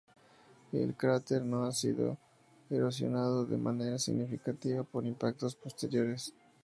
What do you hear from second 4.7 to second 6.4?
por impactos posteriores.